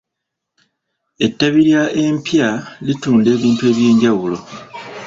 [1.25, 2.47] Ettabi lya epya
[2.85, 4.37] litunda ebintu ebyenjawulo.